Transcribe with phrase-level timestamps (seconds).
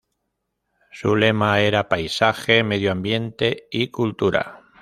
[0.91, 4.63] Su lema era "Paisaje, medio ambiente y cultura".